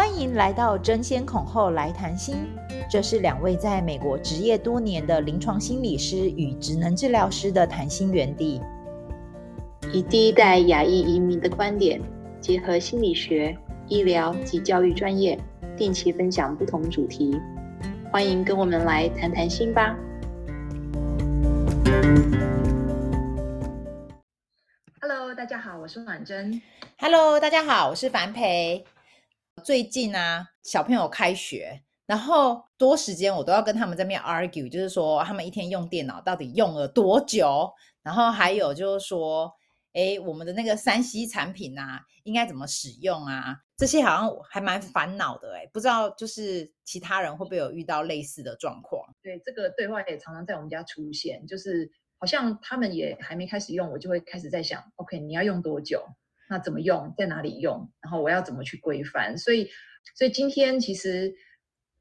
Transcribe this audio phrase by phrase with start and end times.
[0.00, 2.48] 欢迎来到争先恐后来谈心，
[2.90, 8.62] 这是两位在美国执业多年的临床心理师与职能治疗师的谈心园地，
[9.92, 12.00] 以第一代亚裔移民的观点，
[12.40, 13.54] 结合心理学、
[13.88, 15.38] 医疗及教育专业，
[15.76, 17.38] 定期分享不同主题。
[18.10, 19.94] 欢迎跟我们来谈谈心吧。
[25.02, 26.62] Hello，大家好，我是婉珍。
[26.98, 28.82] Hello，大家好，我是樊培。
[29.62, 37.70] 最近啊，小朋友开学，然后多时间我都要跟他们在那边 argue，就是说他们一天用电脑到底用了多久，
[38.02, 39.52] 然后还有就是说，
[39.92, 43.58] 哎，我们的那个三 C 产品啊，应该怎么使用啊？
[43.76, 49.14] 这些好像还蛮烦恼的哎，不知道就是其他人会不会有遇到类似的状况？
[49.22, 56.06] 对，这个对话也常常在我们家出现，就是好像他们也还没开始用，我就会开始在想，OK，你要用多久？
[56.50, 57.88] 那怎么用，在哪里用？
[58.02, 59.38] 然后我要怎么去规范？
[59.38, 59.70] 所以，
[60.16, 61.32] 所以今天其实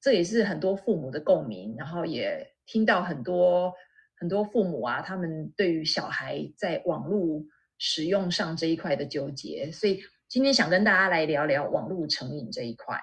[0.01, 3.71] 这也是很多父母的共鸣，然后也听到很多
[4.19, 7.43] 很多父母啊，他们对于小孩在网络
[7.77, 9.71] 使用上这一块的纠结。
[9.71, 12.99] 所以今天想跟大家来聊聊网络成瘾这一块。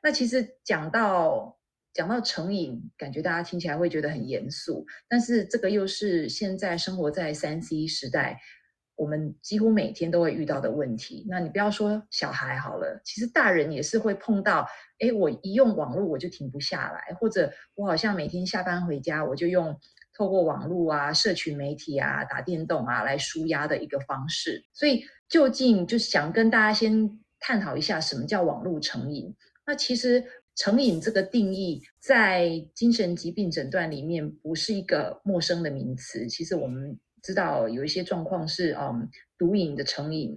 [0.00, 1.58] 那其实讲到
[1.92, 8.38] 讲到成瘾，感觉大家听起来会觉得很严肃，但是这个又是现在生活在三 C 时代。
[8.98, 11.24] 我们几乎每天都会遇到的问题。
[11.28, 14.66] 那你不要说小孩好了，其实大人也是会碰到。
[14.98, 19.78] 诶，我一用网络我就停不下来，或者我好像每天下班回家我就用
[20.12, 24.60] 透过网络啊、社群媒体啊、打电动啊来舒压的一个方式。
[24.74, 29.32] 所以，究竟就是想跟大家先探讨一下什么叫网络成瘾。
[29.64, 30.24] 那其实
[30.56, 36.26] 成瘾这个定义在精神疾病诊断里面不是一个陌生的名词。
[36.26, 36.98] 其实我们。
[37.22, 40.36] 知道有一些状况是，嗯，毒瘾的成瘾，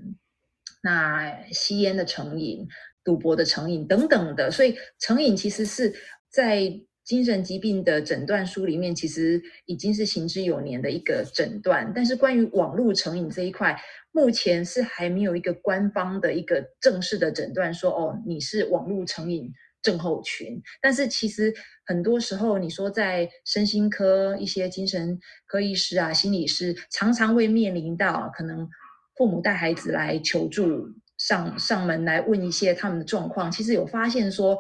[0.84, 2.68] 那吸烟的成瘾，
[3.04, 5.94] 赌博的成瘾等等的，所以成瘾其实是
[6.30, 11.92] 在精神疾病的诊断书里面，其实已经是行之有年的一个诊断。
[11.94, 13.76] 但是关于网络成瘾这一块，
[14.12, 21.54] 目前是还没有一个官方的一个正式的诊断，说哦，你是网络成瘾症候群，但是其实
[21.86, 28.70] 很多时候，你说在身心科一些精神科医师啊、心理师，常常会面临到可能
[29.16, 30.88] 父母带孩子来求助，
[31.18, 33.52] 上上门来问一些他们的状况。
[33.52, 34.58] 其实有发现说，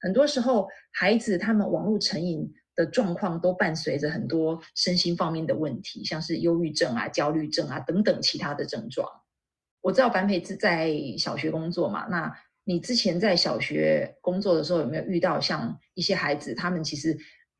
[0.00, 9.08] 很多时候孩子他们网络成瘾的状况都伴随着很多身心方面的问题，像是忧郁症啊、焦虑症啊等等其他的症状。
[9.80, 12.34] 我知道樊培志在小学工作嘛，那。
[12.64, 17.16] 你之前在小学工作的时候，有没有遇到像一些孩子，他们其实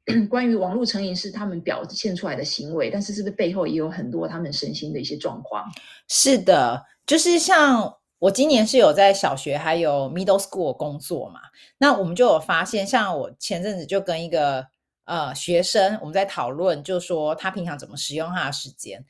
[0.29, 5.65] 关于网络成瘾是他们表现出来的行为，但是是不是背后也有很多他们身心的一些状况？
[6.09, 11.41] 是的，就是像我今年是有在小学还有 middle school 工作嘛，
[11.79, 14.67] 那我们就有发现，像我前阵子就跟一个
[15.05, 19.05] 呃学生我们在讨论，就说他平常怎么使用他的时间。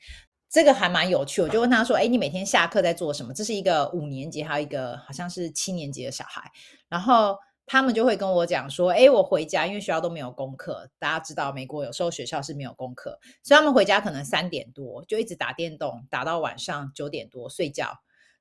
[0.55, 6.49] 这个还蛮有趣，我就问他说：“哎，你每天下课在做什么？”这是一个五年级，还有一个好像是七年级的小孩。
[6.87, 10.89] 然后他们就会跟我讲说：“哎，我回家，因为学校都没有功课。
[10.97, 17.91] 大家知道，美国有时候学校是没有功课，所以他们回家可能三点多就一直打电动，打到晚上九点多睡觉，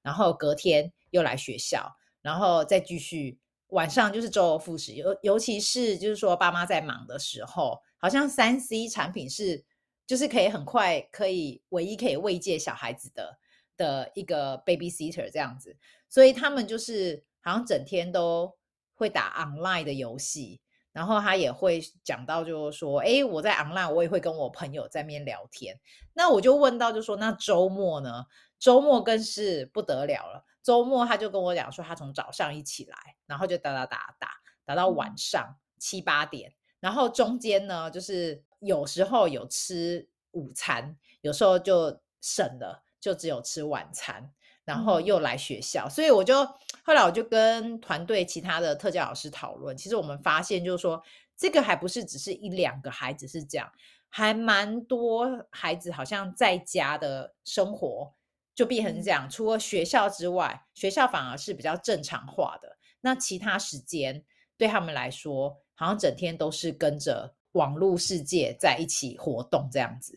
[0.01, 4.93] 然后隔天又来学校，然后再继续晚上就是周而复始。
[4.93, 9.65] 尤尤其是就是说爸妈在忙的时候，好像三 C 产品是。
[10.07, 13.39] 就是可以很快可以唯一可以慰藉小孩子的
[13.77, 15.77] 的一个 babysitter 这样子，
[16.09, 18.57] 所以他们就是好像整天都
[18.95, 20.61] 会打 online 的游戏，
[20.93, 25.79] 然后他也会讲到就是说，哎，我在 online 我也会跟我朋友在面聊天。
[26.13, 28.27] 那我就问到就说，那周末呢？
[28.61, 30.45] 周末更是不得了了。
[30.63, 34.31] 周末他就跟我讲说，他从早上一起来，然后就打打打打
[34.65, 38.45] 打到晚上七八点，然后中间呢就是。
[38.61, 44.33] 有时候有吃午餐，有时候就省了，就只有吃晚餐，
[44.65, 45.87] 然后又来学校。
[45.87, 46.43] 所以我就
[46.83, 51.03] 后来我就跟团队其他的特教老师讨论，其实我们发现就是说，
[51.37, 53.71] 这个还不是只是一两个孩子是这样，
[54.09, 58.15] 还蛮多孩子好像在家的生活
[58.55, 64.25] 就变成这样，除了学校之外，学校反而是比较正常化的，那其他时间
[64.57, 67.35] 对他们来说，好像整天都是跟着。
[67.55, 70.17] 网络世界在一起活动这样子，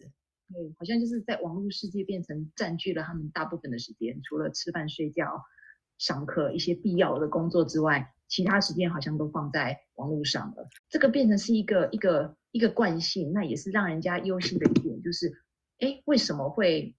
[0.51, 5.39] 对，好像就是在网络世界变成占据了他们大部分的时间，除了吃饭、睡觉、
[5.99, 10.67] 上课一些必要的工作之外，其他时间好像都放在网络上了。
[10.89, 15.31] 这个变成是一个一个一个惯性，那也是让人家忧心的一点，就是，
[15.77, 16.95] 哎，为什么会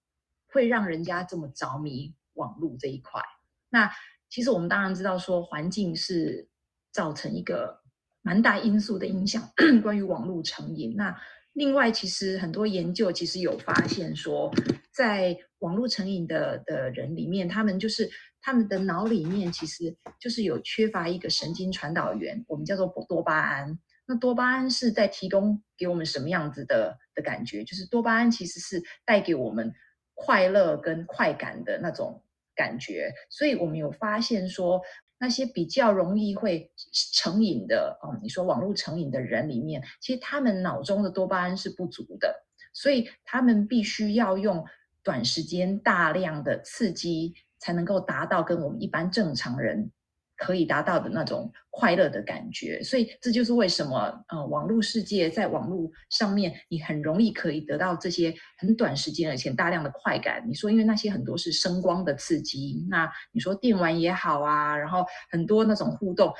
[0.47, 3.21] 会让人家这么着迷网络这一块？
[3.69, 3.91] 那
[4.29, 6.47] 其实我们当然知道说，环境是
[6.93, 7.81] 造成一个
[8.21, 9.49] 蛮大因素的影响。
[9.83, 11.15] 关于网络成瘾，那
[11.53, 14.51] 另外其实很多研究其实有发现说，
[14.93, 18.09] 在网络成瘾的的人里面，他们就是
[18.41, 23.77] 他们的脑里面其实就是有缺乏一个神经传导源，我们叫做多巴胺。
[24.05, 27.63] 那多巴胺是在提供给我们什么样子的的感觉？
[27.63, 29.71] 就是多巴胺其实是带给我们
[30.15, 32.23] 快乐跟快感的那种
[32.55, 33.13] 感觉。
[33.29, 34.81] 所以我们有发现说，
[35.19, 36.71] 那些比较容易会
[37.13, 44.65] 成瘾的，哦，你说网络成瘾的人里面，其实他们脑中的多巴胺是不足的，所以他们必须要用
[45.03, 49.91] 短时间大量的刺激，才能够达到跟我们一般正常人。
[50.39, 60.41] 可以达到的那种快乐的感觉，所以这就是为什么，呃，网络世界在网络上面，你很容易可以得到这些很短时间而且大量的快感。
[60.47, 66.33] 你说，因为那些很多是声光的刺激，那你说电玩也好啊，然后很多那种互动，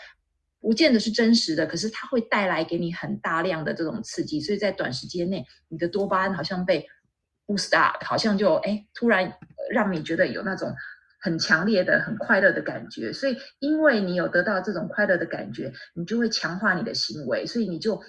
[0.62, 6.88] 不见得是真实的，可是它会带来给你很大量的这种刺激，所以在短时间内，你的多巴胺好像被
[7.46, 9.38] boost up，好像就哎突然
[9.72, 10.74] 让你觉得有那种。
[11.22, 18.02] 很强烈的、很快乐的感觉，所以因为你有得到这种快乐的感觉，你就会强化你的行为，所以你就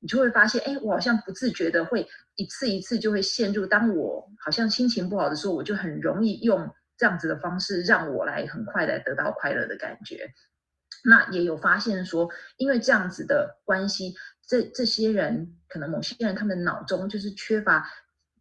[0.00, 10.28] 你就会发现，哎，我好像不自觉的会一次一次就会陷入，当我好像心情不好的时候，我就很容易用这样子的方式让我来很快的得到快乐的感觉。
[11.04, 14.14] 那也有发现说，因为这样子的关系，
[14.48, 17.88] 这这些人可能某些人他们脑中就是缺乏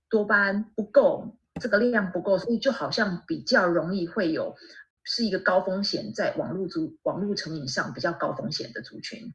[0.09, 1.37] 多巴胺不够。
[1.61, 4.55] 这个力量不够，所以就好像比较容易会有
[5.03, 9.33] 是一个高风险，在网络族网络成瘾上比较高风险的族群。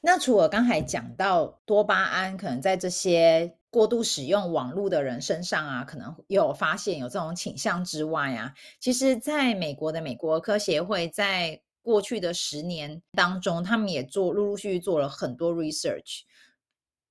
[0.00, 16.22] 那除了刚才讲到多巴胺可能在这些过度使用网络的人身上啊，可能有发现有这种倾向之外啊，其实在美国的美国科协会在过去的十年当中，他们也做陆陆续续做了很多 research。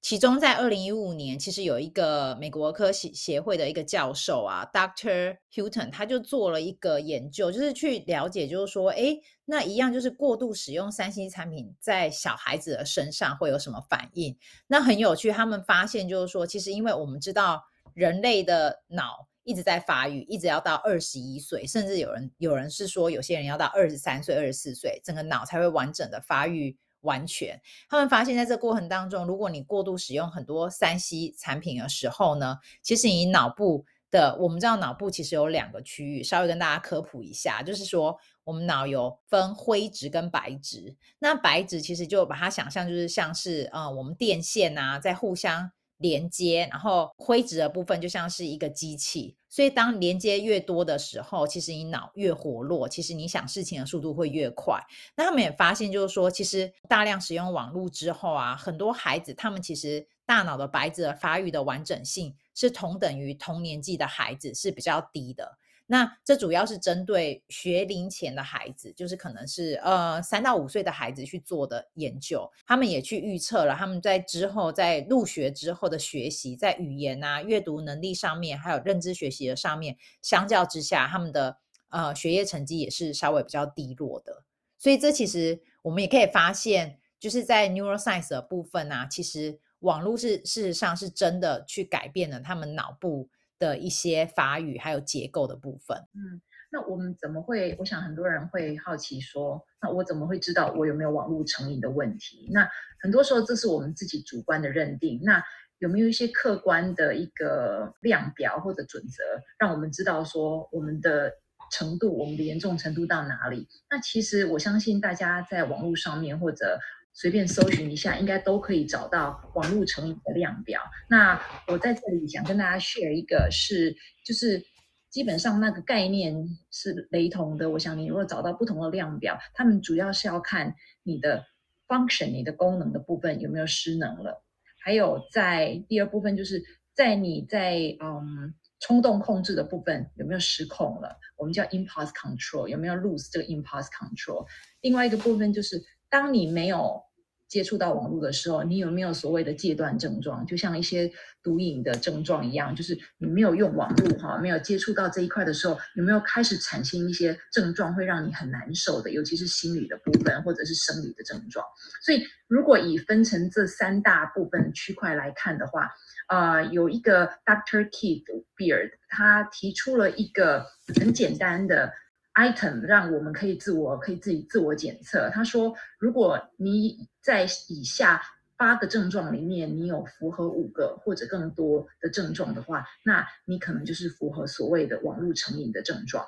[0.02, 5.38] 其中，在二零一五年，其实有一个美国科协协会的一个教授啊，Dr.
[5.54, 14.38] Hutton，他就做了一个研究，就是去了解，就是说，诶，那一样就是过度使用三 C 产品在小孩子的身上会有什么反应？
[14.68, 17.62] 那很有趣，他们发现就是说，其实因为我们知道
[17.94, 26.78] 人类的脑一直在发育，一直要到二十一岁，甚至有人有人是说，有些人要到二十三岁、二十四岁，整个脑才会完整的发育。
[27.02, 45.72] 完全，他们发现，在这过程当中，如果你过度使用很多三 C 产品的时候呢，其实你脑部的，我们知道脑部其实有两个区域，稍微跟大家科普一下，就是说我们脑有分灰质跟白质，那白质其实就把它想象就是像是呃我们电线啊在互相。
[46.00, 54.82] 连接，然后灰质的部分就像是一个机器，所以当连接越多的时候，其实你脑越活络，其实你想事情的速度会越快。
[55.16, 65.58] 那他们也发现，就是说，其实大量使用网络之后啊，很多孩子他们其实大脑的白质的发育的完整性是同等于同年纪的孩子是比较低的。
[65.92, 72.48] 那这主要是针对学龄前的孩子，就是可能是呃三到五岁的孩子去做的研究。
[72.68, 81.58] 他们也去预测了他们在之后在入学之后的学习，在语言啊、阅读能力上面，还有认知学习的上面，相较之下，他们的
[81.90, 84.44] 呃学业成绩也是稍微比较低落的。
[84.78, 93.28] 所以这其实我们也可以发现，就是在 neuroscience 的部分啊，其实网络是事实上是真的去改变了他们脑部。
[93.60, 97.76] 的一些法语还有结构的部分，嗯，那我们怎么会？
[97.78, 102.50] 我想很多人会好奇说，那我怎么会知道我有没有网络成瘾的问题？
[102.52, 102.68] 那
[103.02, 105.20] 很多时候这是我们自己主观的认定。
[105.24, 105.44] 那
[105.80, 109.24] 有没有一些客观的一个量表或者准则，
[109.60, 111.32] 让我们知道说我们的
[111.72, 113.68] 程度、我们的严重程度到哪里？
[113.90, 116.80] 那其实我相信大家在网络上面或者。
[117.20, 120.82] 随便搜寻一下，应该都可以找到网络成瘾的量表。
[121.10, 124.64] 那我在这里想跟大家 share 一个是，就是
[125.10, 126.34] 基本上那个概念
[126.72, 127.70] 是雷同的。
[127.72, 130.74] 我想你如果找到不同的量表，他们主要是要看
[131.04, 131.44] 你的
[131.90, 134.42] function，你的功能的部分有没有失能了。
[134.82, 144.48] 还有在第二部分，就是在你在嗯冲动控制的部分有没有失控了，我们叫 impulse control，有没有 lose 这个 impulse control。
[144.80, 145.84] 另外一个部分就是。
[146.12, 147.04] 当你没有
[147.50, 150.46] 接触到网络的时候，你有没有所谓的戒断症状？
[150.46, 159.10] 就像一些毒瘾的症状一样，就是你没有用网络哈，没有接触到这一块的时候，有没有开始产生一些症状会让你很难受的？
[159.10, 161.66] 尤其是心理的部分或者是生理的症状。
[162.06, 165.90] 所以，如果以分成这三大部分区块来看的话，
[166.28, 167.90] 呃，有一个 Dr.
[167.90, 168.24] Keith
[168.56, 170.64] Beard，他提出了一个
[171.00, 171.92] 很简单的
[172.36, 175.30] item 让我们可以自我可以自己自我检测。
[175.34, 178.20] 他说，如果你在以下
[178.58, 186.26] 八个症状里面，你有符合五个或者更多的症状的话，那你可能就是符合所谓的网络成瘾的症状。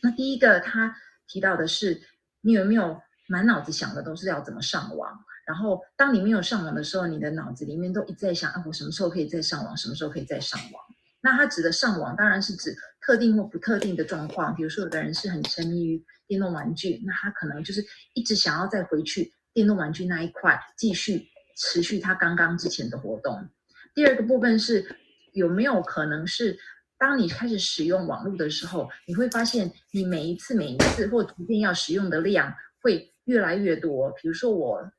[0.00, 2.00] 那第一个他提到的是，
[2.40, 5.10] 你有没有满脑子想的都是要怎么上网？
[5.44, 9.76] 然后当你没有上网的时候，你的脑子里面都一直在想啊，我什么时候可以再上网？
[9.76, 10.80] 什么时候可以再上网？
[11.20, 12.72] 那他指的上网，当然是指
[13.04, 14.54] 特定或不特定的状况。
[14.54, 21.28] 比如说，有的人是很沉迷于电动玩具，那他可能就是一直想要再回去电动玩具那一块继续。
[21.54, 23.46] 持续它刚刚之前的活动。
[23.94, 24.96] 第二个部分是
[25.32, 26.58] 有没有可能是，
[26.96, 34.10] 当你开始使用网络的时候，你会发现你每一次每一次或图片要使用的量会越来越多。
[34.12, 34.90] 比如说我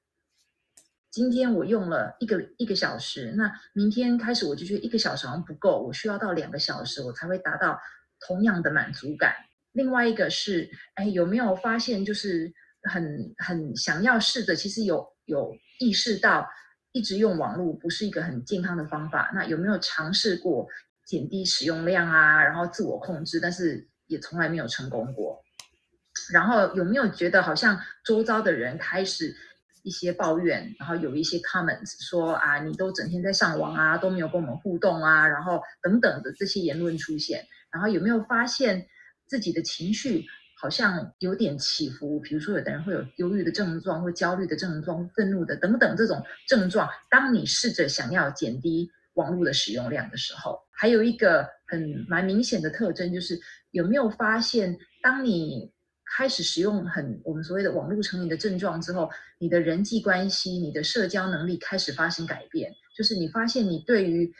[1.09, 7.79] 今天我用了一个一个小时，那明天开始我就觉得一个小时好像不够，我需要到两个小时我才会达到
[8.19, 9.33] 同样的满足感。
[9.71, 15.53] 另外一个是，哎，有没有发现就是很很想要试着，其实有有。
[15.79, 16.47] 意识到
[16.93, 20.65] 一直用网络不是一个很健康的方法，那有没有尝试过
[21.05, 22.41] 减低使用量啊？
[22.41, 25.43] 然后自我控制，但是也从来没有成功过。
[26.31, 29.35] 然后有没有觉得好像周遭的人开始
[29.81, 37.45] 一些抱怨，然后有一些 comments 说啊，你都整天在上网啊，都没有跟我们互动啊，然后等等的这些言论出现。
[37.71, 38.87] 然后有没有发现
[39.27, 40.23] 自己的情绪？
[40.63, 46.89] 好像有点起伏，比如说有的人会有忧郁的症状，或焦虑的症状，愤怒的等等这种症状。
[47.09, 53.37] 当你试着想要减低网络的使用量的时候，还有一个很蛮明显的特征，就是
[53.71, 55.69] 有没有发现，当你
[56.15, 64.33] 开始使用很我们所谓的网络成瘾的症状之后，你的人际关系、你的社交能力开始发生改变，就是你发现你对于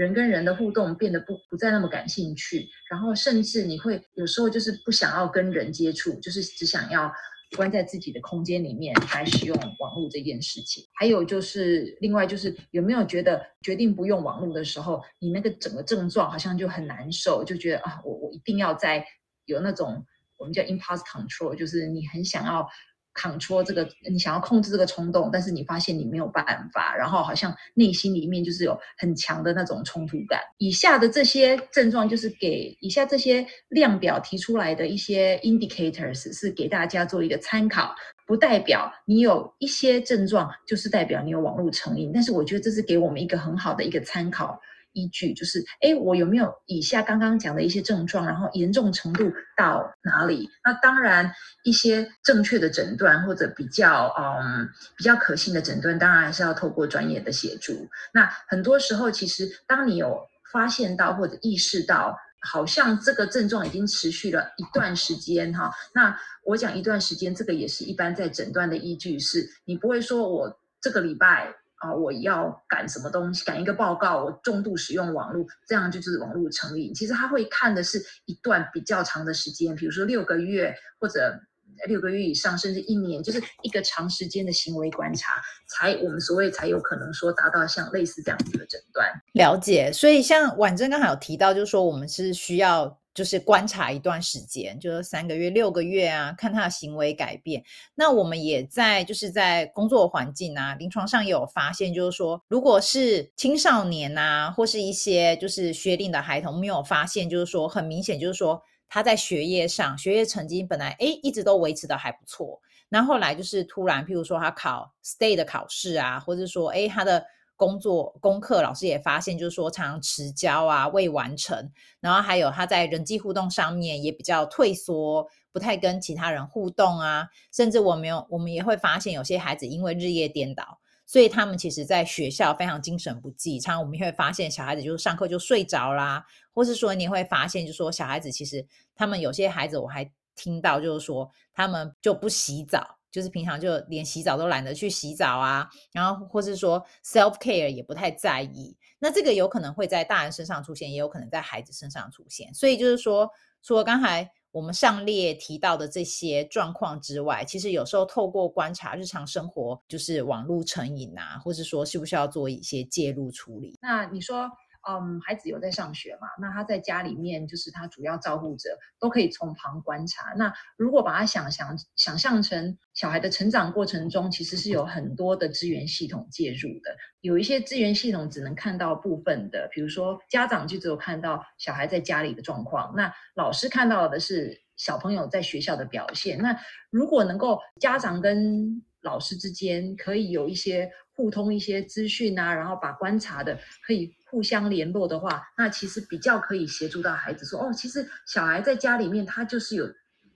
[0.00, 7.12] 人跟人的互动变得不不再那么感兴趣，然后甚至你会有时候就是不想要跟人接触，就是只想要
[7.54, 10.82] 关在自己的空间里面来使用网络这件事情。
[10.98, 19.04] 还有就是另外就是有没有觉得决定不用网络的时候，你那个整个症状好像就很难受，就觉得啊，我我一定要在
[19.44, 20.02] 有那种
[20.38, 22.66] 我们叫 impulse control，就是你很想要。
[23.14, 30.40] Control 这个，你想要控制这个冲动，但是你发现你没有办法，然后好像内心里面就是有很强的那种冲突感。
[30.58, 37.94] 以下的这些症状就是给以下这些量表提出来的一些 indicators，是给大家做一个参考，
[38.26, 44.60] 不代表你有一些症状就是代表你有网络成瘾，但是我觉得这是给我们一个很好的一个参考。
[44.92, 48.26] 依据就是，哎，我有没有以下刚刚讲的一些症状？
[48.26, 50.48] 然后严重程度到哪里？
[50.64, 51.32] 那当然，
[51.64, 57.88] 一些正确的诊断或者比较嗯比较可信的诊断，当然还是要透过专业的协助。
[58.12, 71.54] 那很多时候，其实当你有发现到或者意识到，好像这个症状已经持续了一段时间哈，那我讲一段时间，这个也是一般在诊断的依据是，你不会说我这个礼拜。
[71.80, 73.44] 啊，我要赶什么东西？
[73.44, 76.94] 赶一个报告，我重度使用网络，这样就是网络成瘾。
[76.94, 81.40] 其实他会看的是一段比较长的时间，比如说六个月或者
[81.88, 89.10] 六个月以上，甚至一年，就是一个长时间的行为观察，才我们所谓才有可能说达到像类似这样子的诊断。
[89.32, 92.99] 了解，所以像婉珍刚才有提到，就是说我们是需要。
[93.12, 97.62] 就是观察一段时间，就是三个月、六个月啊，看他的行为改变。
[97.94, 117.24] 那我们也在就是在工作环境啊、临床上有发现，就是说，如果是青少年啊，或是一些就是学龄的孩童，没有发现，就是说很明显，就是说他在学业上学业成绩本来诶一直都维持的还不错，然后后来就是突然，譬如说他考 state 的考试啊，或者说诶他的。
[117.60, 121.70] 工作功课，老师也发现，就是说常常迟交啊，未完成。
[122.00, 127.28] 然后还有他在人际互动上面也比较退缩，不太跟其他人互动啊。
[127.52, 133.60] 甚至我们有，我们也会发现有些孩子因为日夜颠倒，所以他们其实在学校非常精神不济。
[133.60, 136.24] 常常我们也会发现小孩子就是上课就睡着啦，
[136.54, 142.99] 或是说你会发现，就是说小孩子其实他们有些孩子我还听到就是说他们就不洗澡。
[143.10, 152.52] 就是平常就连洗澡都懒得去洗澡啊，然后或是说 self care 也不太在意，那这个有可能会在大人身上出现，也有可能在孩子身上出现。
[152.54, 153.30] 所以就是说，
[153.62, 163.78] 除了刚才我们上列提到的这些状况之外，其实有时候透过观察日常生活，就是网络成瘾啊，或是说需不需要做一些介入处理？
[163.82, 164.48] 那你说？
[164.88, 166.28] 嗯，孩子有在上学嘛？
[166.40, 170.32] 那他在家里面就是他主要照顾者，都可以从旁观察。
[170.36, 176.96] 那如果把他想想想象成小孩的成长过程中，其实是有很多的资源系统介入的。
[177.20, 186.38] 有一些资源系统只能看到部分的，比如说家长就只有看到小孩在家里的状况，那老师看到的是小朋友在学校的表现。
[186.38, 186.58] 那
[186.88, 199.86] 如果能够家长跟老师之间可以有一些互通一些资讯啊，然后把观察的可以互相联络的话，那其实比较可以协助到孩子说，哦，其实小孩在家里面他就是有，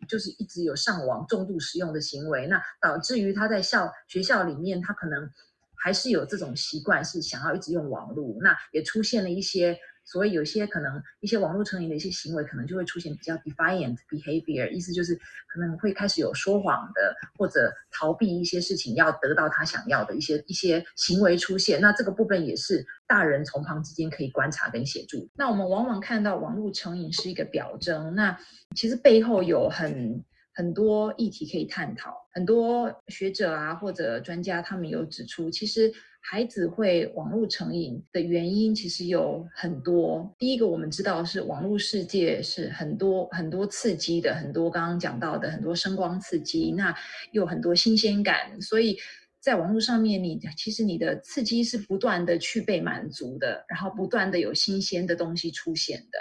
[0.08, 5.30] 就是一直有上网重度使用的行为，那导致于他在校学校里面他可能
[5.76, 9.78] 还是有这种习惯，是想要一直用网络，那也出现了一些。
[10.04, 15.14] 所以有些可能一些网络成瘾的一些行为，可能就会出现比较 defiant behavior，意思就是
[15.48, 21.80] 可能会开始有说谎的或者逃避一些事情，要得到他想要的一些一些行为出现。
[21.80, 25.28] 那这个部分也是大人从旁之间可以观察跟协助。
[25.34, 28.38] 那我们往往看到网络成瘾是一个表征，那
[28.76, 32.14] 其实背后有很很多议题可以探讨。
[32.32, 35.92] 很多学者啊或者专家他们有指出，其实。
[36.26, 40.34] 孩子会网络成瘾的原因其实有很多。
[40.38, 46.96] 第一个，我们知道是网络世界是很多很多刺激的，很多刚刚讲到的很多声光刺激，那
[47.32, 48.96] 又有很多新鲜感，所以
[49.38, 56.18] 在网络上面，你其实你的刺激是不断的去被满足的，然后不断的有新鲜的东西出现的。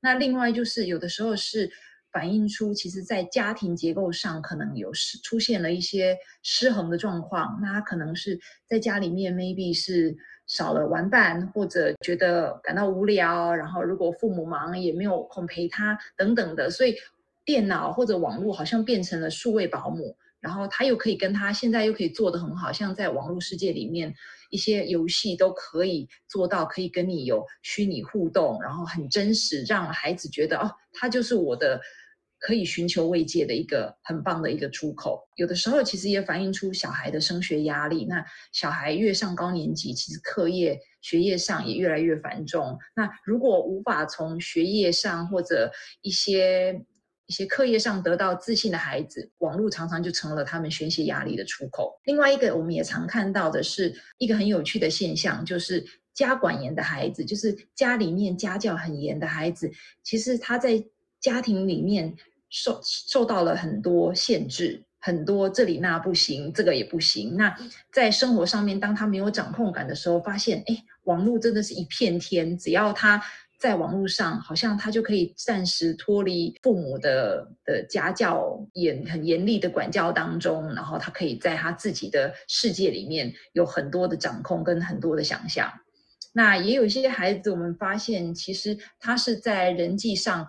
[0.00, 1.70] 那另外就是有的时候是。
[2.16, 7.58] 反映出，其实，在家庭结构上可能有失出现了一些失衡的状况。
[7.60, 13.54] 那他可能是在家里面，maybe 是少了玩伴，或者觉得感到无聊。
[13.54, 16.70] 然后，如果父母忙，也没有空陪他等等的。
[16.70, 16.96] 所以，
[17.44, 20.16] 电脑或者网络好像变成了数位保姆。
[20.40, 24.14] 然后，他又可以跟他现在又可以做得很好，像在网络世界里面，
[24.48, 31.78] 一些游戏都可以做到，可以跟你有虚拟互动，然后很真实，让孩子觉得哦，他就是我的。
[32.38, 38.04] 可以寻求慰藉的一个很棒的一个出口，有的时候其实也反映出小孩的升学压力。
[38.04, 42.78] 那小孩越上高年级，其实课业学业上也越来越繁重。
[42.94, 46.84] 那如果无法从学业上或者一些
[47.26, 51.98] 一些课业上得到自信的孩子，网络常常就成了他们宣泄压力的出口。
[52.04, 59.68] 另外一个我们也常看到的是一个很有趣的现象，就是家管严的孩子，就是家里面家教很严的孩子，
[60.04, 60.84] 其实他在
[61.20, 62.14] 家庭里面。
[62.48, 67.36] 受受到了很多限制，很多这里那不行，这个也不行。
[67.36, 67.54] 那
[67.92, 72.56] 在生活上面，当他没有掌控感的时候，发现，哎，网络真的是一片天。
[72.56, 73.20] 只要他
[73.58, 85.70] 在网络上，好像他就可以暂时脱离父母的的家教严很严厉的管教当中，然后他可以在他自己的世界里面有很多的掌控跟很多的想象。
[86.32, 90.46] 那也有一些孩子，我们发现，其实他是在人际上。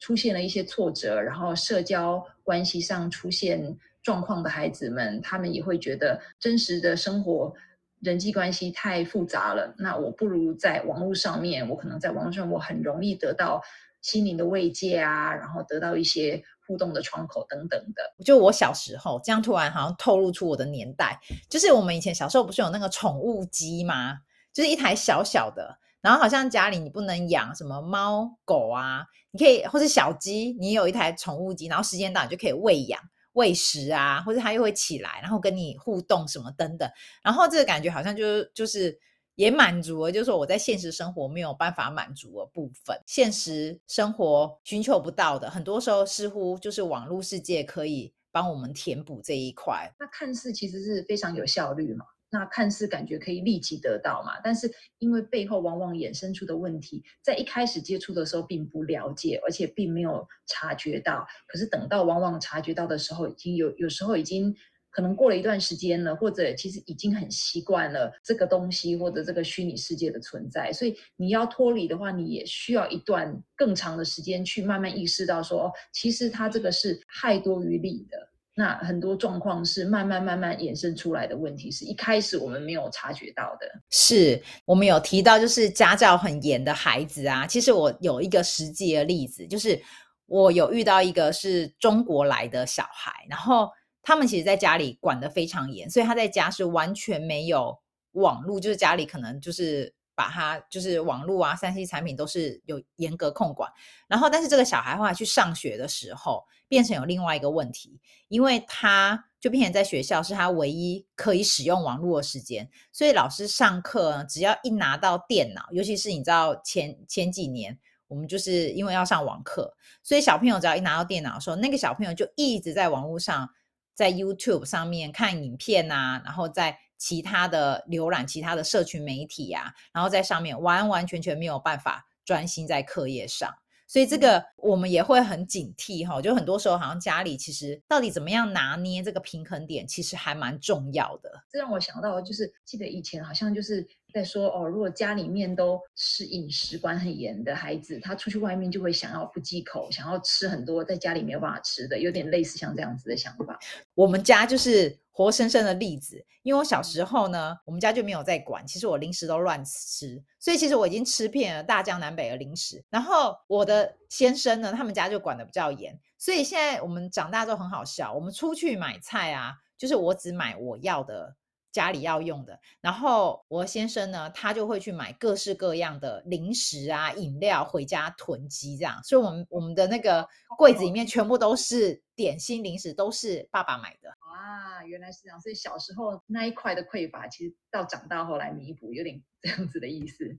[0.00, 7.54] 出现了一些挫折，然后社交关系上出现状况的孩子们，他们也会觉得真实的生活
[8.00, 9.74] 人际关系太复杂了。
[9.78, 13.62] 那我不如在网络上面，我可能在网络上我很容易得到
[14.00, 18.24] 心灵的慰藉啊，然后得到一些互动的窗口等等的。
[18.24, 24.20] 就我小时候，这样突然好像透露出我的年代，就是我们以前小时候不是有那个宠物机吗？
[24.52, 25.78] 就是一台小小的。
[26.02, 33.00] 然后好像家里你不能养什么猫狗啊，你可以或是小鸡，你有一台宠物机，然后时间到你就可以喂养
[33.34, 36.90] 喂食啊，或者它又会起来，然后跟你互动什么等等。
[37.22, 38.98] 然后这个感觉好像就是就是
[39.36, 49.94] 也满足了，就是说我在现实生活没有办法满足的部分，现实生活寻求不到的，很多时候似乎就是网络世界可以帮我们填补这一块。
[49.98, 52.04] 那看似其实是非常有效率嘛。
[52.32, 61.26] 那看似感觉可以立即得到嘛，但是因为背后往往衍生出的问题，在一开始接触的时候并不了解，而且并没有察觉到。
[61.48, 64.54] 可是等到往往察觉到的时候，已经有有时候已经
[64.90, 70.72] 可能过了一段时间了，或者其实已经很习惯了这个东西或者这个虚拟世界的存在。
[70.72, 78.29] 所以你要脱离的话，你也需要一段更长的时间去慢慢意识到说，哦，其实它这个是害多于利的。
[78.54, 83.66] 那很多状况是慢慢慢慢衍生出来的问题，是一开始我们没有察觉到的。
[83.90, 87.46] 是我们有提到，就是家教很严的孩子啊。
[87.46, 89.80] 其实我有一个实际的例子，就是
[90.26, 93.70] 我有遇到一个是中国来的小孩，然后
[94.02, 97.78] 他们其实在家里管得非常严，所以他在家是完全没有
[98.12, 99.94] 网络，就是家里可能就是。
[100.12, 103.72] 把他就是网络啊、三 C 产品都是有严格控管，
[104.06, 123.50] 然后但是这个小孩后来去上学的时候，变成有另外一个问题，因为他就变成在学校是他唯一可以使用网络的时间，所以老师上课只要一拿到电脑，尤其是你知道前前几年我们就是因为要上网课，所以小朋友只要一拿到电脑的时候，那个小朋友就一直在网络上，
[123.92, 126.78] 在 YouTube 上面看影片啊，然后在。
[127.00, 133.50] 其他的浏览其他的社群媒体啊，然后在上面完完全全没有办法专心在课业上，
[133.90, 136.22] 所以这个我们也会很警惕哈。
[136.22, 141.28] 就很多时候，好像家里其实到底怎么样拿捏这个平衡点，其实还蛮重要的。
[141.50, 143.84] 这让我想到，就是记得以前好像就是。
[144.12, 153.58] 在说哦，如果家里面都是饮食管很严的孩子，他出去外面就会想要不忌口，想要吃很多在家里没有办法吃的，有点类似像这样子的想法。
[153.94, 162.82] 我们家就是活生生的例子，因为我小时候呢，我们家就没有在管，其实我零食都乱吃，所以其实我已经吃遍了大江南北的零食。
[162.90, 171.36] 然后我的先生呢，他们家就管得比较严，所以现在我们长大之后很好笑，我们出去买菜啊，就是我只买我要的。
[171.72, 179.00] 家里要用的，然后我先生呢，他就会去买各式各样的零食啊、饮料回家囤积，这样。
[179.04, 180.28] 所以，我们我们的那个
[180.58, 184.10] 柜子里面全部都是点心零食，都是爸爸买的。
[184.10, 185.40] 啊，原来是这样。
[185.40, 190.36] 所以小时候那一块的匮乏，其实到长大后来弥补，有点这样子的意思。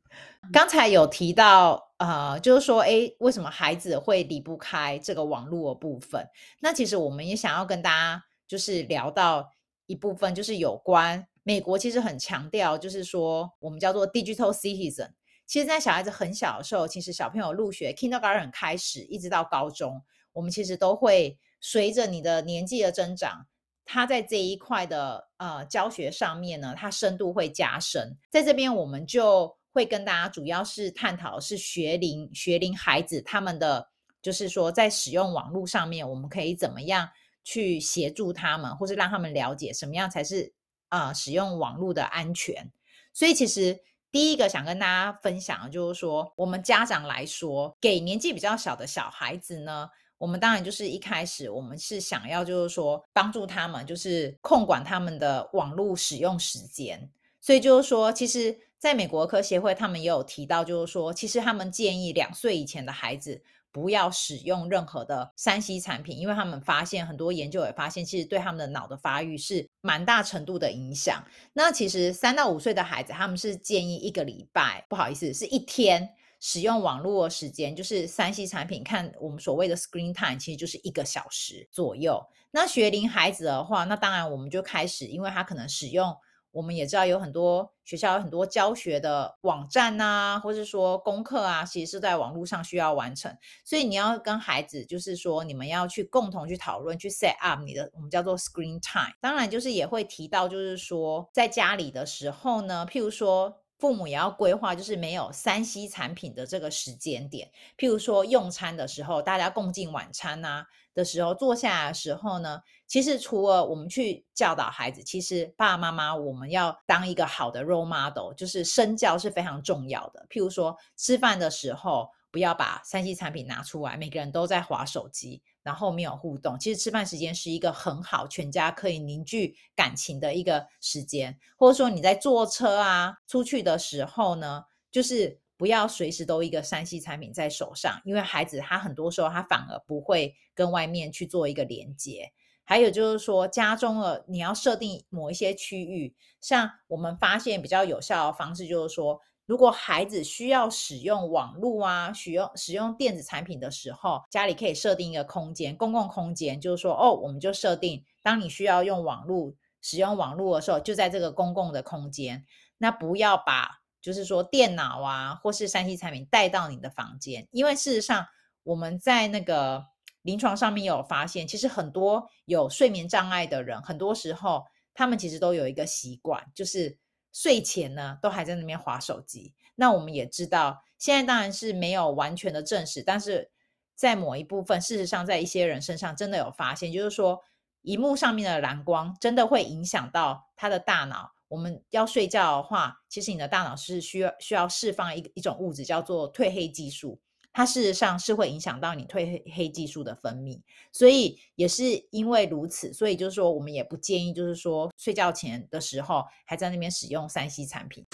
[0.51, 6.27] 刚才有提到，呃，就是说，诶，为什么孩子会离不开这个网络的部分？
[6.59, 9.49] 那其实我们也想要跟大家就是聊到。
[9.91, 15.11] 一部分就是有关美国，其实很强调，就是说我们叫做 digital citizen。
[15.45, 20.01] 其实，在小孩子很小的时候，其实小朋友入学 kindergarten 开始，一直到高中，
[20.31, 23.47] 我们其实都会随着你的年纪的增长，
[23.83, 28.17] 他在这一块的呃教学上面呢，它深度会加深。
[28.29, 33.89] 在这边，我们就会跟大家主要是探讨是学龄学龄孩子他们的，
[34.21, 37.09] 就是说在使用网络上面，我们可以怎么样。
[37.43, 40.53] 去协助他们，或是让他们了解什么样才是
[40.89, 42.71] 啊、使用网络的安全。
[43.13, 43.79] 所以，其实
[44.11, 57.09] 第一个想跟大家分享的就是说，我们家长来说，给年纪比较小的小孩子呢，我们当然就是一开始我们是想要就是说帮助他们，就是控管他们的网络使用时间。
[57.39, 63.41] 所以就是说，其实在美国科协会他们也有提到，就是说，其实他们建议两岁以前的孩子。
[63.71, 71.23] 不要使用任何的三 C 产品，因为他们发现很多研究也发现，其实对他们的脑的发育是蛮大程度的影响。
[71.53, 82.21] 那其实三到五岁的孩子，他们是建议一个礼拜，不好意思，是一天使用网络的时间，就是三 C 产品，看我们所谓的 screen time，其实就是一个小时左右。
[82.51, 86.15] 那学龄孩子的话，那当然我们就开始，因为他可能使用。
[86.51, 93.35] 我们也知道有很多学校有很多教学的网站啊，或者说功课啊，其实是在网络上需要完成。
[93.63, 99.13] 所以你要跟孩子，就是说你们要去共同去讨论，去 set up 你的我们叫做 screen time。
[99.19, 107.49] 当然，就是也会提到，就是说在家里的时候呢，譬如说父母也要规划，就是没有三 C 产品的这个时间点。
[107.77, 110.67] 譬如说用餐的时候，大家共进晚餐啊。
[110.93, 120.25] 的时候，坐下来的时候呢，其实除了我们去教导孩子，其实爸爸妈妈我们要当一个好的 role model，就是身教是非常重要的。
[120.29, 126.57] 譬如说吃饭的时候，不要把三 C 产品拿出来，每个人都在滑手机，然后没有互动。
[126.57, 135.40] 其实吃饭时间是一个很好全家可以凝聚感情的一个时间，或者说你在坐车啊出去的时候呢，就是。
[135.61, 142.31] 不要随时都一个三 C 产品在手上，因为孩子他很多时候他反而不会跟外面去做一个连接。
[142.63, 162.43] 还有就是说，家中的你要设定某一些区域，像我们发现比较有效的方式就是说，如果孩子需要使用网络啊，使用使用电子产品的时候，家里可以设定一个空间，公共空间，就是说哦，我们就设定，当你需要用网络使用网络的时候，就在这个公共的空间，
[162.79, 163.80] 那不要把。
[164.01, 168.25] 就是说，电脑啊，或是三 C 产品带到你的房间，因为事实上
[168.63, 169.85] 我们在那个
[170.23, 176.97] 临床上面有发现，其实很多有睡眠障碍的人，很多时候他们其实都有一个习惯，就是
[177.31, 179.53] 睡前呢都还在那边滑手机。
[179.75, 183.51] 那我们也知道，现在当然是没有完全的证实，但是
[183.95, 187.41] 在某一部分，事实上在一些人身上真的有发现，就是说，
[187.83, 191.31] 荧幕上面的蓝光真的会影响到他的大脑。
[191.51, 197.19] 我们要睡觉的话，其实你的大脑是需要需要释放一一种物质，叫做褪黑激素。
[197.51, 200.61] 它事实上是会影响到你褪黑黑激素的分泌，
[200.93, 208.05] 所以也是因为如此，所以就是说，我们也不建议，就是说睡觉前的时候还在那边使用三 C 产品。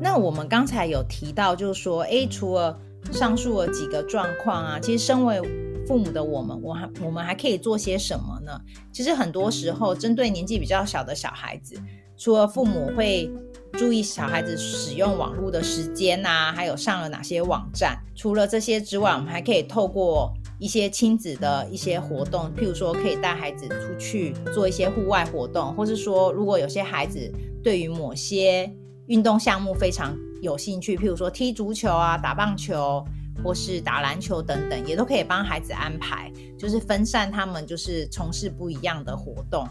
[0.00, 2.80] 那我们刚才有提到，就是说，诶，除了
[3.12, 5.40] 上述的几个状况啊，其实身为
[5.86, 8.60] 父母的我们，我还我们还可以做些什么呢？
[8.92, 11.76] 其实很多时候，针对年纪比较小的小孩子，
[12.16, 13.30] 除了父母会
[13.72, 27.30] 注意小孩子使用网络的时间呐、啊，还有上了哪些网站，除了这些之外，我们还可以透过一些亲子的一些活动，譬如说可以带孩子出去做一些户外活动，或是说如果有些孩子
[27.62, 28.72] 对于某些
[29.08, 33.04] 运动项目非常有兴趣，譬如说踢足球啊、打棒球
[33.42, 39.66] 或是打篮球等等，也都可以帮孩子安排，就是分散他们就是从事不一样的活动，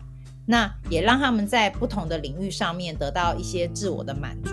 [0.46, 4.52] 那也让他们在不同的领域上面得到一些自我的满足。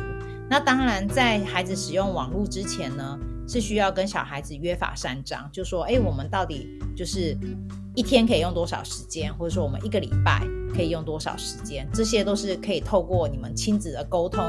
[0.49, 7.37] 那当然，在孩子使用网络之前呢，是需要跟小孩子约法三章，就说，哎，我们到底就是
[7.94, 10.44] 一天可以用多少时间，或者说我们一个礼拜
[10.75, 14.44] 可以用多少时间，这些都是可以透过你们亲子的沟通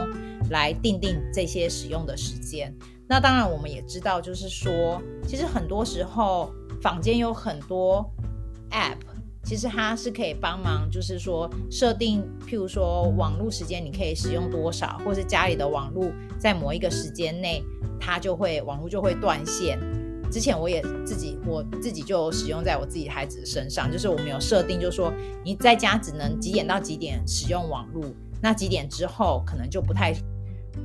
[0.50, 2.76] 来定定这些使用的时间。
[3.12, 4.98] 那当然，我们也知道，就是说，
[5.28, 6.50] 其实很多时候
[6.82, 8.10] 坊间有很多
[8.70, 8.96] App。
[9.44, 17.62] 其实它是可以帮忙，就是说设定，譬如说网络时间你可以使用多少，或是家里的网络在某一个时间内，
[18.00, 19.78] 它就会网络就会断线。
[20.32, 25.12] 之前我也自己我自己就使用在我自己孩子身上，就是我们有设定，就是说
[25.44, 28.06] 你在家只能几点到几点使用网络，
[28.42, 30.14] 那几点之后可能就不太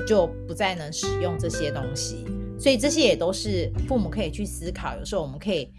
[0.07, 2.25] 就不再能使用这些东西。
[2.59, 5.73] 所以这些也都是父母可以去思考，有时候我们可以。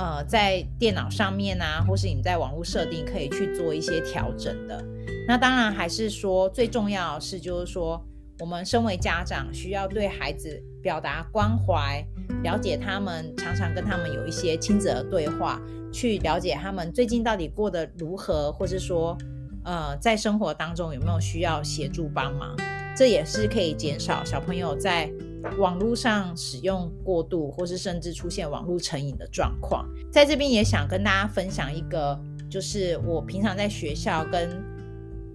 [0.00, 4.80] 呃，在电脑上面啊，或是你们在网络设定，可以去做一些调整的。
[5.26, 8.00] 那当然还是说，最重要的是，就是说，
[8.38, 12.00] 我们身为家长，需要对孩子表达关怀，
[12.44, 15.60] 了解他们，常常跟他们有一些亲子的对话，
[15.92, 19.18] 去了解他们最近到底过得如何，或是说，
[19.64, 22.56] 呃，在生活当中有没有需要协助帮忙。
[22.98, 25.08] 这也是可以减少小朋友在。
[25.56, 34.50] 网络上使用过度，或是甚至出现网络成瘾的状况，在这边也想跟大家分享一个，就是我平常在学校跟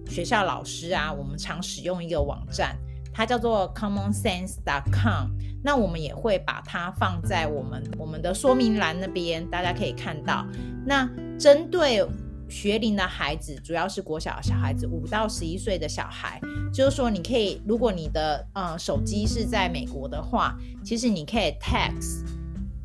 [0.06, 2.76] 学校老师啊，我们常使用一个网站，
[3.14, 5.30] 它叫做 commonsense.com。
[5.64, 10.46] 那我们也会把它放在我们我们的说明栏那边，大家可以看到。
[10.84, 12.06] 那针对
[12.54, 16.40] 学龄的孩子主要是国小小孩子，五到十一岁的小孩，
[16.72, 22.22] 就是说你可以，如果你的呃手机是在美国的话，其实你可以 text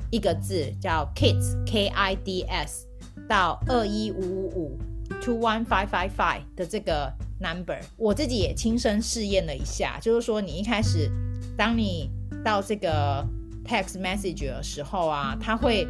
[0.09, 2.87] 一个字叫 kids k i d s
[3.27, 4.79] 到二一五五五
[5.21, 11.11] two one five five five 的这个 number，我自己也亲身试验了一下，就是说你一开始
[11.55, 12.09] 当你
[12.43, 13.23] 到这个
[13.63, 15.87] text message 的时候啊，它会。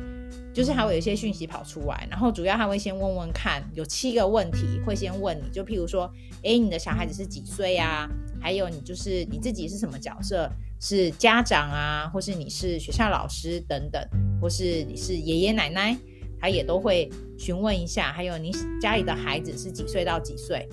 [0.52, 6.12] 就是还会有一些讯息跑出来，然后主要他会先问问看，有七个问题会先问你，就譬如说，
[6.44, 8.10] 哎，你的小孩子是几岁啊？
[8.42, 10.50] 还有你就是你自己是什么角色？
[10.82, 14.02] 是家长啊，或是你是学校老师等等，
[14.42, 15.96] 或是你是爷爷奶奶，
[16.40, 18.12] 他也都会询问一下。
[18.12, 20.68] 还有你家里的孩子是几岁到几岁？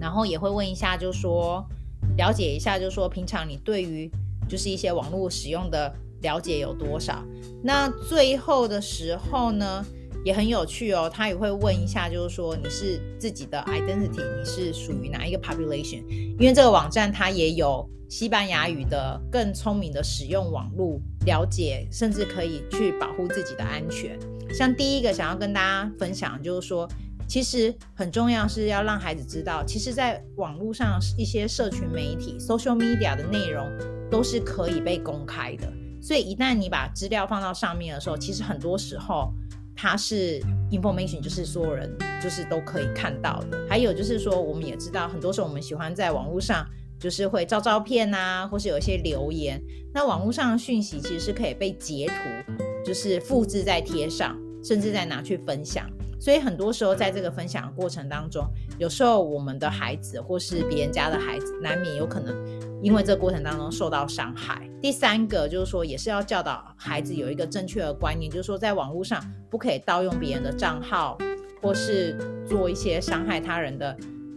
[0.00, 1.64] 然后也会问一下，就说
[2.16, 4.10] 了解一下，就说平常你对于
[4.48, 5.94] 就是一些网络使用的。
[6.22, 7.24] 了解有多少？
[7.62, 9.84] 那最后的时候呢，
[10.24, 11.10] 也很有趣哦。
[11.12, 16.02] 他也会问一下，就是说你是自己的 identity，你是属于哪一个 population？
[16.38, 24.18] 因为这个网站它也有西班牙语的，更聪明的使用网络了解，甚至可以去保护自己的安全。
[24.52, 26.88] 像第一个想要跟大家分享，就是说，
[27.28, 33.64] 其实很重要是要让孩子知道，其实在网络上一些社群媒体 （social media） 的内容
[34.10, 35.72] 都是可以被公开的。
[36.00, 39.32] 所以一旦你把资料放到上面的时候，其实很多时候
[39.76, 41.90] 它是 information，就是所有人
[42.22, 43.58] 就是都可以看到的。
[43.68, 46.66] 还有就是说，我们也知道，很多时候我们喜欢在网络上
[46.98, 49.62] 就是会照照片啊，或是有一些留言。
[49.92, 55.88] 那网络上的讯息其实是可以被截图，就是复制再贴上，甚至再拿去分享。
[56.20, 58.46] 所以很多时候在这个分享的过程当中，
[58.78, 62.34] 有时候我们的孩子或是别人家的孩子，难免有可能。
[62.82, 64.68] 因为这过程当中受到伤害。
[64.80, 71.18] 第三个就是说，也是要教导孩子有一个正确的观念，就是说，在网络上不可以盗用别人的账号，
[71.60, 72.16] 或是
[72.46, 73.96] 做一些伤害他人的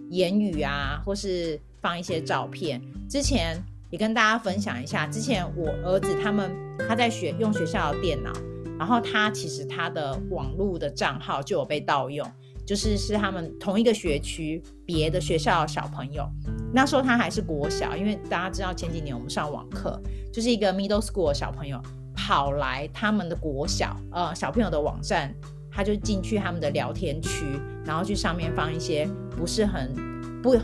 [0.10, 2.82] 言语啊，或是放一些照片。
[3.10, 3.58] 之前
[3.89, 6.51] 也跟大家分享一下，之前我儿子他们
[6.88, 8.32] 他在学用学校的电脑，
[8.77, 12.29] 然后他其实他的网络的账号就有被盗用。
[12.65, 16.28] 就是是他们同一个学区别的学校的小朋友，
[16.73, 21.82] 那时候他还是国小，因为大家知道前几年我们上网课，就是一个 middle school 的小朋友
[22.15, 25.34] 跑来他们的国小，呃，小朋友的网站，
[25.69, 27.45] 他就进去他们的聊天区，
[27.86, 29.93] 然后去上面放一些不是很
[30.41, 30.56] 不，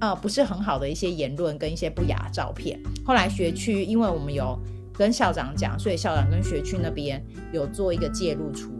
[0.00, 2.78] 呃，不是很好的一些言论跟一些不雅照片。
[3.04, 4.58] 后来学区因为我们有
[4.92, 7.20] 跟校长讲，所以校长跟学区那边
[7.52, 8.70] 有做一个介入处。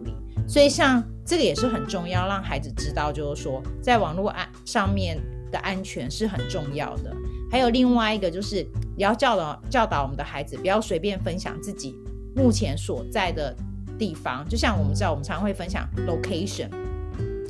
[0.47, 5.19] 所以像这个也是很重要，让孩子知道，就是说在网络安上面
[5.51, 7.15] 的安全是很重要的。
[7.51, 8.57] 还有另外一个就是，
[8.97, 11.95] 也要教导教导我们的孩子，不要随便分享自己
[12.35, 13.55] 目前所在的
[13.99, 16.69] 地方，就像我们知道，我们常会分享 location，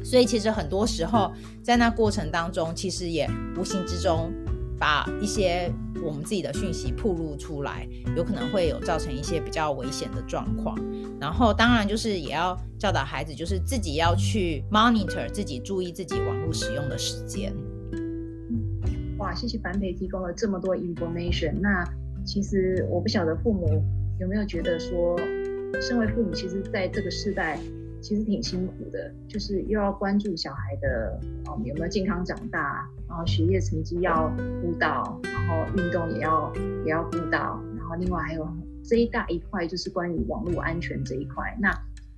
[0.04, 4.30] 所以其实很多时候在那过程当中，其实也无形之中
[4.78, 5.70] 把一些
[6.02, 10.76] 我们自己的讯息暴露出来，有可能会有造成一些比较危险的状况。
[11.20, 17.54] 然后当然就是也要教导孩子，就是自己要去 monitor 自己，注意自己网络使用的时间。
[19.18, 21.54] 哇，谢谢凡培提供了这么多 information。
[21.60, 21.84] 那
[22.26, 23.82] 其实我不晓得父母
[24.20, 25.16] 有没有觉得说，
[25.80, 27.58] 身为父母，其实在这个时代
[28.04, 34.28] 其实挺辛苦的，就是又要关注小孩的哦有没有健康长大，然后学业成绩要
[34.60, 36.52] 辅导，然后运动也要
[36.84, 38.46] 也要辅导，然后另外还有
[38.84, 41.56] 这一大一块就是关于网络安全这一块。
[41.58, 41.70] 那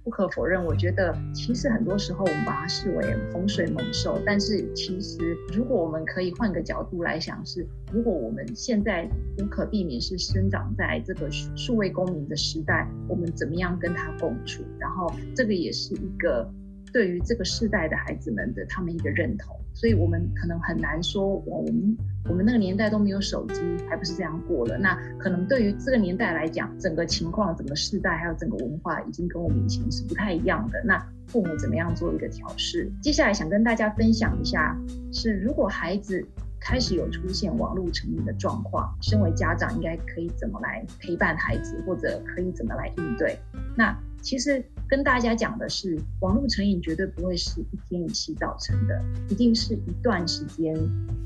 [0.07, 14.63] 不可否认，我觉得其实很多时候我们把它视为洪水猛兽，但是其实如果我们可以换个角度来想是，如果我们现在无可避免是生长在这个数位公民的时代，我们怎么样跟他共处？
[14.79, 16.49] 然后这个也是一个
[16.93, 19.57] 对于这个世代的孩子们的他们一个认同。
[19.77, 21.97] 所以，我们可能很难说，我们
[22.31, 23.61] 我们那个年代都没有手机，
[23.91, 24.79] 还不是这样过了。
[24.79, 30.83] 那可能对于这个年代来讲，整个情况、整个世代还有整个文化，已经跟我们以前是不太一样的。
[30.83, 32.91] 那父母怎么样做一个调试？
[33.03, 34.75] 接下来想跟大家分享一下，
[35.13, 36.27] 是如果孩子
[36.59, 43.39] 开始有出现网络成瘾的状况，身为家长应该可以怎么来陪伴孩子，或者可以怎么来应对？
[43.77, 44.65] 那其实。
[44.89, 50.77] 跟大家讲的是，网络成瘾绝对不会是一天一夕造成的，一定是一段时间，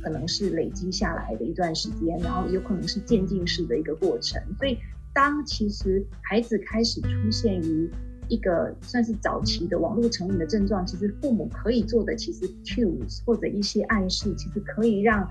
[0.02, 4.40] 可能是累积下来的一段时间，然后有可能是渐进式的一个过程。
[4.58, 4.78] 所以，
[5.12, 7.90] 当其实孩子开始出现于
[8.28, 15.30] 一个算是早期的网络成瘾的症状，其实父母可以做的，其实 cues 或者一些暗示，其实可以让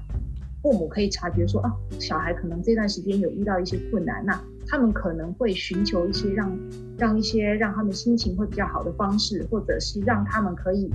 [0.61, 4.39] 父母可以察觉说，啊，小孩可能这段时间有遇到一些困难，那。
[4.69, 6.57] 他们可能会寻求一些让
[6.97, 10.89] 让一些让他们心情会比较好的方式，或者是让他们可以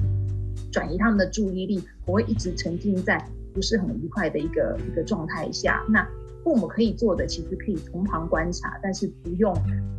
[0.70, 5.82] 转移他们的注意力，不会一直沉浸在不是很愉快的一个一个状态下。
[5.88, 6.06] 那
[6.44, 9.52] 父母可以做的，其实可以从旁观察，但是不用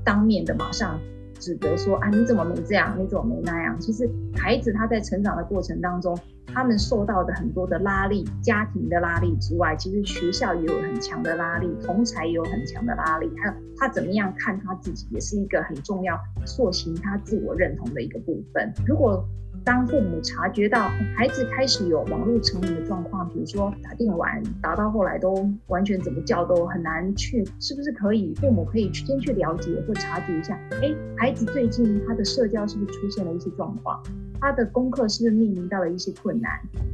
[0.05, 0.97] 当面的马上
[1.39, 3.80] 指责说啊，你怎么没这样，你怎么没那样。
[3.80, 6.17] 其实孩子他在成长的过程当中。
[6.54, 18.71] 他们受到的很多的拉力，家庭的拉力之外，其实学校也有很强的拉力，同才也有很强的拉力，还有他怎么样看他自己，也是一个很重要塑形他自我认同的一个部分。
[18.88, 19.28] 如果
[19.65, 28.36] 当父母察觉到孩子开始有网络成瘾的状况，比如说打电玩打到后来都完全怎么叫都很难去，是不是可以？
[28.36, 33.99] 父母可以先去了解或察觉一下，哎，孩子最近他的社交是不是出现了一些状况？
[34.45, 36.51] 他的功课是不是面临到了一些困难？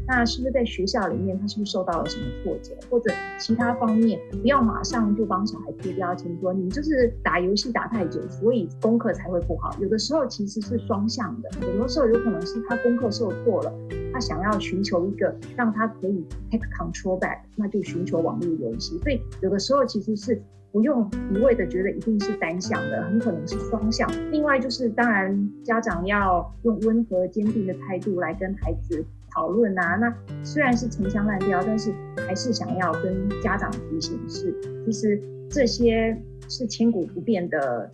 [0.08, 4.18] 那是不是在学校里面他是不是受到了什么挫折，或者其他方面？
[4.42, 9.76] 不要马上就帮小孩贴标签说你就是打游戏打太久，所以功课才会不好。
[9.82, 13.74] 有的时候其实是双向的，有的时候有可能是他功课受挫了，
[14.14, 18.98] 他想要寻求一个让他可以 take control back，那就寻求网络游戏。
[19.00, 20.42] 所以有的时候其实是。
[20.72, 24.10] 不用一味的觉得一定是单向的，很可能是双向。
[24.32, 29.04] 另外就是，当然家长要用温和坚定的态度来跟孩子
[29.34, 29.96] 讨论啊。
[29.98, 31.94] 那虽然是陈腔滥调，但是
[32.26, 34.56] 还是想要跟家长提醒是，
[34.86, 37.92] 其实这些是千古不变的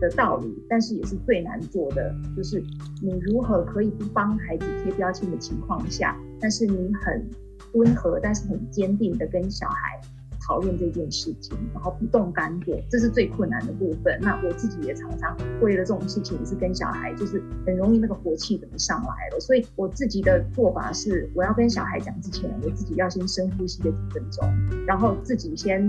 [0.00, 2.14] 的道理，但是也是最难做的。
[2.36, 2.62] 就是
[3.02, 7.28] 你如何可以不帮孩子贴标签的情况下，但是你很
[7.72, 10.00] 温和，但是很坚定的跟小孩。
[10.46, 14.18] 讨论这件事情，然后不动干戈，这是最困难的部分。
[14.20, 19.40] 那我自己也常常为了这种事情，也是跟小孩，就是很容易那个火气怎么上来了。
[19.40, 24.48] 所以我自己的做法是，我要跟小孩讲之前，我自己要先深呼吸个几分钟，
[24.86, 25.86] 然后自己先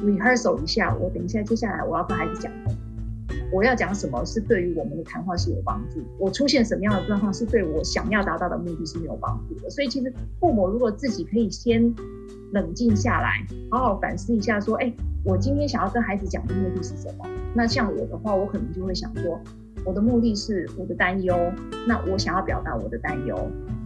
[0.00, 0.94] rehearsal 一下。
[0.96, 2.52] 我等一下接下来我要跟孩子讲，
[3.52, 6.00] 我要讲什么是对于我们的谈话是有帮助。
[6.18, 9.70] 我出现什么样的状况是对我想要达到的目的是没有帮助的。
[9.70, 11.94] 所以其实父母如果自己可以先。
[12.56, 14.90] 冷静下来，好好反思一下，说：“哎，
[15.22, 19.38] 我今天想要跟孩子讲的目的是什么？”那像我的话，我可能就会想说
[19.84, 21.36] ：“我的目的是我的担忧，
[21.86, 23.36] 那我想要表达我的担忧，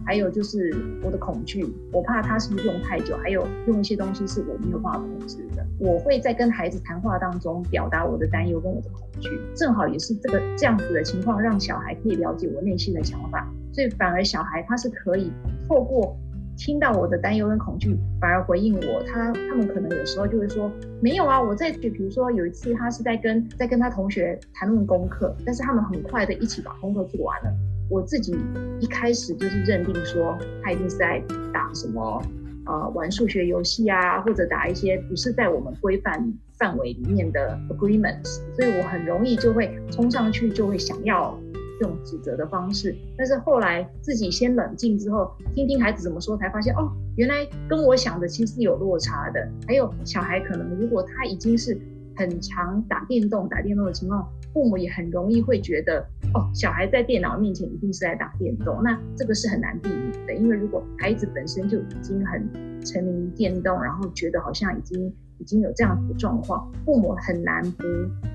[0.05, 0.73] 还有就是
[1.03, 5.65] 我的恐惧，我怕他是不是用太久，还有用一些东西是我没有办法控制的。
[5.77, 15.29] 我会在跟孩子谈话当中表达我的担忧跟我的恐惧，正好也是这个这样子的情况，让小孩可以了解我内心的想法，所以反而小孩他是可以
[15.67, 16.15] 透过。”
[16.63, 19.01] 听到我的担忧跟恐惧，反而回应我。
[19.07, 27.51] 他他们可能有时候就会说，没有啊，我在就比如说有一次他是在跟在跟他同学谈论功课，但是他们很快的一起把功课做完了。
[27.89, 28.37] 我自己
[28.79, 31.19] 一开始就是认定说他一定是在
[31.51, 32.21] 打什么
[32.67, 41.35] 呃玩数学游戏啊，或者打一些不是在我们规范范围里面的 agreements，所以我很容易就会冲上去，就会想要
[41.81, 42.95] 用指责的方式。
[43.17, 49.47] 但是后来自己先冷静之后，听听孩子怎么说，才发现哦，原来跟我想的其实是有落差的。
[49.67, 51.77] 还有小孩可能如果他已经是
[52.15, 54.27] 很常打电动、打电动的情况。
[54.53, 60.33] 父母也很容易会觉得，哦，小孩在电脑面前一定是在打电动，那这个是很难避免的。
[60.33, 62.45] 因为如果孩子本身就已经很
[62.83, 67.85] 沉迷电动，然后觉得好像已经已经有这样子的状况，父母很难不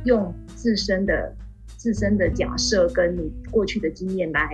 [0.07, 1.37] 用自身的
[1.77, 4.49] 自身的假设跟你过去的经验来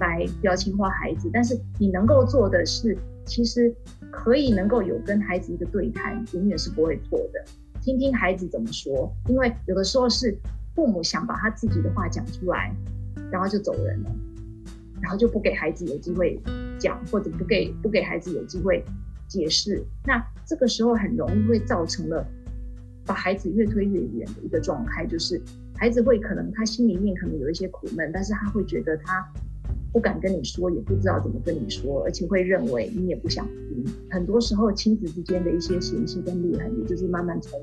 [0.00, 1.30] 来标签化孩子。
[1.32, 3.74] 但是你能够做的是，其实
[4.10, 7.44] 可以能够有跟孩子一个对谈，永远是不会错的。
[7.80, 10.36] 听听孩子怎么说，因为有的时候是。
[10.76, 12.74] 父母想把他自己的话讲出来，
[13.30, 14.10] 然后就走人了，
[15.00, 16.36] 然后就不给孩子有机会
[16.80, 18.84] 讲，或者不给不给孩子有机会
[19.28, 19.80] 解释。
[20.04, 22.26] 那这个时候很容易会造成了
[23.06, 25.40] 把孩子越推越远的一个状态，就是
[25.76, 29.26] 孩子会可能他心里面可能有一些苦闷，但是他会觉得他
[29.92, 33.84] 不敢跟你说，也不知道怎么跟你说，而且会认为你也不想听。
[34.10, 37.60] 很多时候亲子之间的一些嫌隙跟裂痕，也就是慢慢从。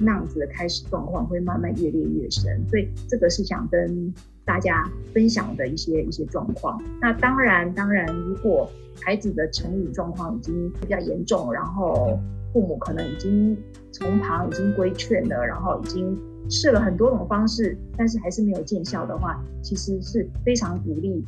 [0.00, 4.12] 那样子的开始状况会慢慢越裂越深，所以这个是想跟
[4.44, 6.82] 大家分享的一些一些状况。
[7.00, 8.68] 那当然，当然，如果
[9.00, 12.18] 孩子的成瘾状况已经比较严重，然后
[12.52, 13.56] 父母可能已经
[13.92, 16.18] 从旁已经规劝了，然后已经
[16.48, 21.24] 试了很多种方式，但是还是没有见效的话，其实是非常鼓励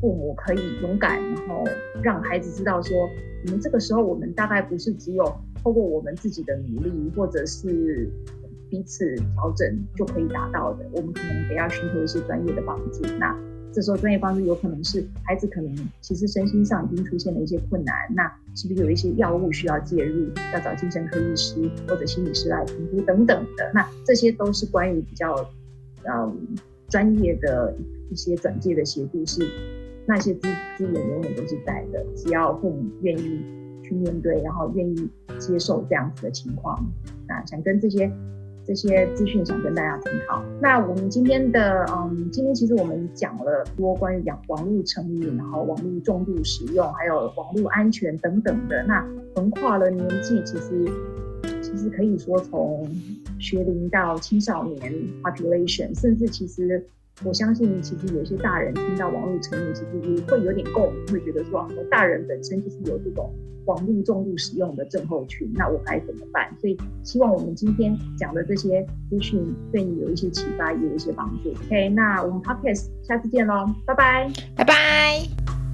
[0.00, 1.64] 父母可以勇敢，然后
[2.02, 3.08] 让孩子知道说，
[3.46, 5.24] 我们这个时候我们大概不是只有。
[5.64, 8.08] 透过我们自己的努力，或者是
[8.70, 10.86] 彼此调整就可以达到的。
[10.92, 13.02] 我们可能得要寻求一些专业的帮助。
[13.18, 13.36] 那
[13.72, 21.54] 这时候专业帮助有可能是孩子可能其实身心上已经出现了一些困难，那是不是有一些药物需要介入，要找精神科医师
[21.86, 23.70] 或者心理师来评估等等的。
[23.74, 25.34] 那这些都是关于比较
[26.04, 26.36] 嗯
[26.88, 27.74] 专业的
[28.10, 29.46] 一些转介的协助，是
[30.06, 30.48] 那些资
[30.78, 33.40] 资源永远都是在的，只要父母愿意。
[33.88, 35.08] 去面对，然后愿意
[35.38, 36.76] 接受这样子的情况，
[37.28, 38.10] 那想跟这些
[38.66, 40.42] 这些资讯想跟大家探讨。
[40.60, 48.82] 那我们今天的嗯，今天其实我们讲了多关于养网络成瘾，然后网络重度使用，还有网络安全等等的。
[48.84, 50.84] 那横跨了年纪，其实
[51.62, 52.88] 其实可以说从
[53.38, 54.92] 学龄到青少年
[55.22, 56.84] population，甚至其实。
[57.24, 63.32] 我相信，其实有些大人听到网络成瘾，其实也会有点共鸣，会觉得说，大人本身就是有这种
[63.64, 66.54] 网络重度使用的症候群，那我该怎么办？
[66.60, 69.42] 所以，希望我们今天讲的这些资讯
[69.72, 71.50] 对你有一些启发，也有一些帮助。
[71.66, 75.65] OK，那我们 Podcast 下次见喽，拜拜，拜拜。